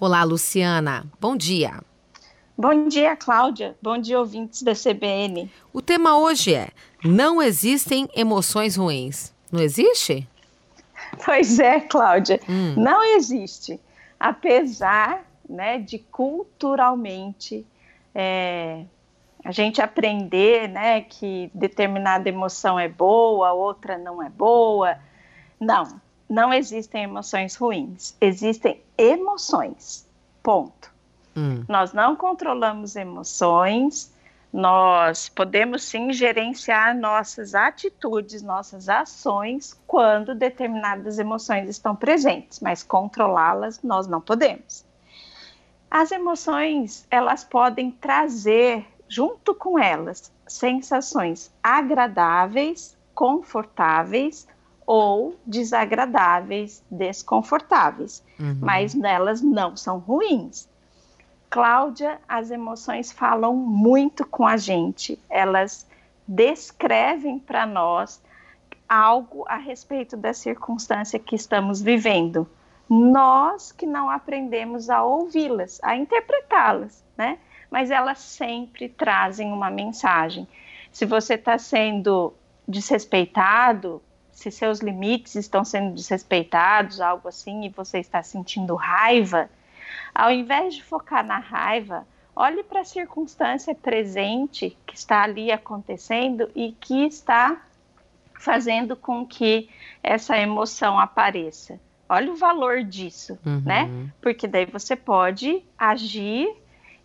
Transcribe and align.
Olá, 0.00 0.24
Luciana. 0.24 1.06
Bom 1.20 1.36
dia. 1.36 1.80
Bom 2.58 2.88
dia, 2.88 3.14
Cláudia. 3.14 3.76
Bom 3.80 3.96
dia, 3.96 4.18
ouvintes 4.18 4.62
da 4.62 4.72
CBN. 4.72 5.48
O 5.72 5.80
tema 5.80 6.18
hoje 6.18 6.52
é: 6.52 6.70
não 7.04 7.40
existem 7.40 8.08
emoções 8.14 8.76
ruins. 8.76 9.32
Não 9.52 9.60
existe? 9.60 10.28
Pois 11.24 11.60
é, 11.60 11.78
Cláudia. 11.80 12.40
Hum. 12.48 12.74
Não 12.76 13.04
existe. 13.16 13.80
Apesar 14.18 15.24
né, 15.48 15.78
de 15.78 15.98
culturalmente 15.98 17.64
é, 18.12 18.84
a 19.44 19.52
gente 19.52 19.80
aprender 19.80 20.68
né, 20.68 21.02
que 21.02 21.50
determinada 21.54 22.28
emoção 22.28 22.80
é 22.80 22.88
boa, 22.88 23.52
outra 23.52 23.96
não 23.96 24.20
é 24.20 24.28
boa. 24.28 24.98
Não, 25.60 26.00
não 26.28 26.52
existem 26.52 27.04
emoções 27.04 27.56
ruins. 27.56 28.16
Existem 28.20 28.82
emoções. 28.96 30.06
Ponto. 30.42 30.92
Hum. 31.36 31.64
Nós 31.68 31.92
não 31.92 32.14
controlamos 32.14 32.96
emoções, 32.96 34.12
nós 34.52 35.28
podemos 35.28 35.82
sim 35.82 36.12
gerenciar 36.12 36.96
nossas 36.96 37.56
atitudes, 37.56 38.40
nossas 38.40 38.88
ações 38.88 39.76
quando 39.86 40.34
determinadas 40.34 41.18
emoções 41.18 41.68
estão 41.68 41.96
presentes, 41.96 42.60
mas 42.60 42.82
controlá-las 42.82 43.82
nós 43.82 44.06
não 44.06 44.20
podemos. 44.20 44.84
As 45.90 46.12
emoções, 46.12 47.06
elas 47.10 47.42
podem 47.42 47.90
trazer 47.90 48.86
junto 49.08 49.54
com 49.54 49.78
elas 49.78 50.32
sensações 50.46 51.52
agradáveis, 51.62 52.96
confortáveis 53.14 54.46
ou 54.86 55.34
desagradáveis, 55.46 56.82
desconfortáveis, 56.90 58.22
uhum. 58.38 58.58
mas 58.60 58.94
elas 58.94 59.40
não 59.40 59.76
são 59.76 59.98
ruins. 59.98 60.68
Cláudia, 61.48 62.20
as 62.28 62.50
emoções 62.50 63.12
falam 63.12 63.54
muito 63.54 64.26
com 64.26 64.46
a 64.46 64.56
gente, 64.56 65.18
elas 65.30 65.86
descrevem 66.26 67.38
para 67.38 67.66
nós 67.66 68.20
algo 68.88 69.44
a 69.48 69.56
respeito 69.56 70.16
da 70.16 70.32
circunstância 70.32 71.18
que 71.18 71.34
estamos 71.34 71.80
vivendo. 71.80 72.46
Nós 72.88 73.72
que 73.72 73.86
não 73.86 74.10
aprendemos 74.10 74.90
a 74.90 75.02
ouvi-las, 75.02 75.80
a 75.82 75.96
interpretá-las, 75.96 77.02
né? 77.16 77.38
Mas 77.70 77.90
elas 77.90 78.18
sempre 78.18 78.88
trazem 78.88 79.52
uma 79.52 79.70
mensagem. 79.70 80.46
Se 80.92 81.06
você 81.06 81.34
está 81.34 81.58
sendo 81.58 82.34
desrespeitado, 82.68 84.02
se 84.34 84.50
seus 84.50 84.80
limites 84.80 85.36
estão 85.36 85.64
sendo 85.64 85.94
desrespeitados, 85.94 87.00
algo 87.00 87.28
assim, 87.28 87.64
e 87.64 87.68
você 87.68 87.98
está 87.98 88.22
sentindo 88.22 88.74
raiva, 88.74 89.48
ao 90.14 90.30
invés 90.30 90.74
de 90.74 90.82
focar 90.82 91.24
na 91.24 91.38
raiva, 91.38 92.06
olhe 92.34 92.64
para 92.64 92.80
a 92.80 92.84
circunstância 92.84 93.74
presente 93.74 94.76
que 94.84 94.96
está 94.96 95.22
ali 95.22 95.52
acontecendo 95.52 96.50
e 96.54 96.72
que 96.72 97.06
está 97.06 97.62
fazendo 98.34 98.96
com 98.96 99.24
que 99.24 99.70
essa 100.02 100.36
emoção 100.36 100.98
apareça. 100.98 101.80
Olha 102.08 102.32
o 102.32 102.36
valor 102.36 102.82
disso, 102.82 103.38
uhum. 103.46 103.62
né? 103.64 104.10
Porque 104.20 104.46
daí 104.46 104.66
você 104.66 104.94
pode 104.94 105.62
agir 105.78 106.48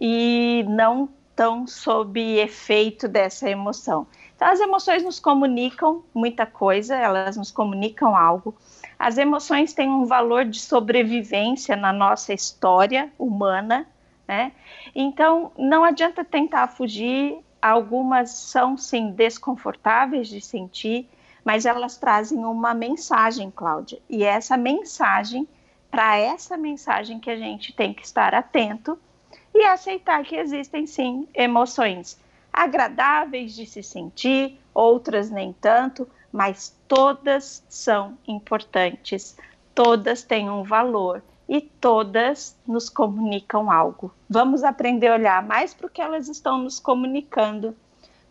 e 0.00 0.64
não 0.68 1.08
tão 1.40 1.66
sob 1.66 2.20
efeito 2.20 3.08
dessa 3.08 3.48
emoção. 3.48 4.06
Então, 4.36 4.46
as 4.46 4.60
emoções 4.60 5.02
nos 5.02 5.18
comunicam 5.18 6.04
muita 6.12 6.44
coisa, 6.44 6.94
elas 6.94 7.34
nos 7.34 7.50
comunicam 7.50 8.14
algo. 8.14 8.54
As 8.98 9.16
emoções 9.16 9.72
têm 9.72 9.88
um 9.88 10.04
valor 10.04 10.44
de 10.44 10.60
sobrevivência 10.60 11.74
na 11.76 11.94
nossa 11.94 12.34
história 12.34 13.10
humana, 13.18 13.86
né? 14.28 14.52
Então, 14.94 15.50
não 15.56 15.82
adianta 15.82 16.22
tentar 16.22 16.68
fugir. 16.68 17.38
Algumas 17.62 18.32
são, 18.32 18.76
sim, 18.76 19.10
desconfortáveis 19.10 20.28
de 20.28 20.42
sentir, 20.42 21.08
mas 21.42 21.64
elas 21.64 21.96
trazem 21.96 22.44
uma 22.44 22.74
mensagem, 22.74 23.50
Cláudia. 23.50 23.98
E 24.10 24.24
essa 24.24 24.58
mensagem, 24.58 25.48
para 25.90 26.18
essa 26.18 26.58
mensagem 26.58 27.18
que 27.18 27.30
a 27.30 27.36
gente 27.36 27.72
tem 27.72 27.94
que 27.94 28.04
estar 28.04 28.34
atento 28.34 28.98
e 29.54 29.64
aceitar 29.64 30.24
que 30.24 30.36
existem, 30.36 30.86
sim, 30.86 31.28
emoções 31.34 32.18
agradáveis 32.52 33.54
de 33.54 33.66
se 33.66 33.82
sentir, 33.82 34.58
outras 34.74 35.30
nem 35.30 35.52
tanto, 35.52 36.08
mas 36.32 36.76
todas 36.86 37.64
são 37.68 38.16
importantes, 38.26 39.36
todas 39.74 40.22
têm 40.22 40.50
um 40.50 40.62
valor 40.62 41.22
e 41.48 41.60
todas 41.60 42.56
nos 42.66 42.88
comunicam 42.88 43.70
algo. 43.70 44.12
Vamos 44.28 44.62
aprender 44.62 45.08
a 45.08 45.14
olhar 45.14 45.42
mais 45.42 45.74
para 45.74 45.86
o 45.86 45.90
que 45.90 46.00
elas 46.00 46.28
estão 46.28 46.58
nos 46.58 46.78
comunicando 46.78 47.76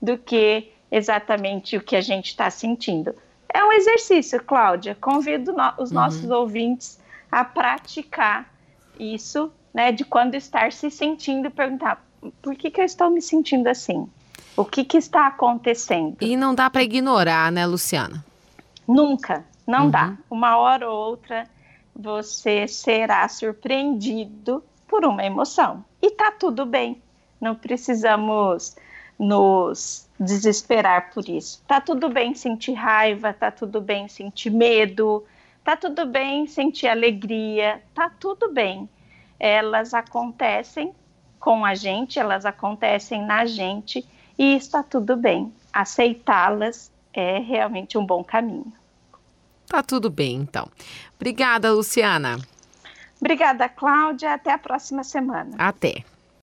do 0.00 0.16
que 0.16 0.72
exatamente 0.90 1.76
o 1.76 1.82
que 1.82 1.96
a 1.96 2.00
gente 2.00 2.26
está 2.26 2.48
sentindo. 2.50 3.14
É 3.52 3.64
um 3.64 3.72
exercício, 3.72 4.42
Cláudia. 4.44 4.96
Convido 5.00 5.52
no 5.52 5.72
os 5.78 5.90
uhum. 5.90 5.96
nossos 5.96 6.30
ouvintes 6.30 7.00
a 7.30 7.44
praticar 7.44 8.52
isso, 8.98 9.52
né? 9.72 9.92
De 9.92 10.04
quando 10.04 10.34
estar 10.34 10.72
se 10.72 10.90
sentindo, 10.90 11.50
perguntar 11.50 12.04
por 12.42 12.54
que, 12.54 12.70
que 12.70 12.80
eu 12.80 12.84
estou 12.84 13.10
me 13.10 13.22
sentindo 13.22 13.68
assim? 13.68 14.08
O 14.56 14.64
que, 14.64 14.84
que 14.84 14.96
está 14.96 15.26
acontecendo? 15.28 16.16
E 16.20 16.36
não 16.36 16.54
dá 16.54 16.68
para 16.68 16.82
ignorar, 16.82 17.52
né, 17.52 17.64
Luciana? 17.64 18.24
Nunca, 18.86 19.44
não 19.66 19.84
uhum. 19.84 19.90
dá. 19.90 20.16
Uma 20.28 20.56
hora 20.56 20.90
ou 20.90 20.96
outra 21.10 21.46
você 21.94 22.66
será 22.68 23.28
surpreendido 23.28 24.62
por 24.86 25.04
uma 25.04 25.24
emoção. 25.24 25.84
E 26.00 26.10
tá 26.10 26.30
tudo 26.30 26.64
bem. 26.64 27.02
Não 27.40 27.54
precisamos 27.54 28.76
nos 29.18 30.08
desesperar 30.18 31.10
por 31.12 31.28
isso. 31.28 31.62
Tá 31.66 31.80
tudo 31.80 32.08
bem 32.08 32.34
sentir 32.34 32.72
raiva, 32.72 33.32
tá 33.32 33.50
tudo 33.50 33.80
bem 33.80 34.06
sentir 34.08 34.50
medo, 34.50 35.24
tá 35.64 35.76
tudo 35.76 36.06
bem 36.06 36.46
sentir 36.46 36.86
alegria, 36.86 37.82
tá 37.94 38.10
tudo 38.18 38.52
bem. 38.52 38.88
Elas 39.38 39.94
acontecem 39.94 40.92
com 41.38 41.64
a 41.64 41.74
gente, 41.74 42.18
elas 42.18 42.44
acontecem 42.44 43.24
na 43.24 43.46
gente 43.46 44.06
e 44.38 44.56
está 44.56 44.82
tudo 44.82 45.16
bem. 45.16 45.52
Aceitá-las 45.72 46.90
é 47.12 47.38
realmente 47.38 47.96
um 47.96 48.04
bom 48.04 48.22
caminho. 48.24 48.72
Tá 49.66 49.82
tudo 49.82 50.08
bem, 50.10 50.36
então. 50.36 50.68
Obrigada, 51.16 51.72
Luciana. 51.72 52.38
Obrigada, 53.20 53.68
Cláudia. 53.68 54.34
Até 54.34 54.52
a 54.52 54.58
próxima 54.58 55.04
semana. 55.04 55.54
Até. 55.58 56.04